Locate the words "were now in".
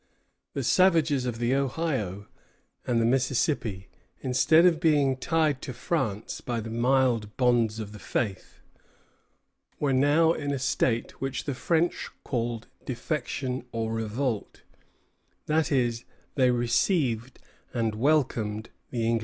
9.79-10.51